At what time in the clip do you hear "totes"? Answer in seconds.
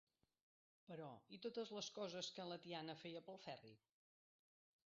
1.47-1.73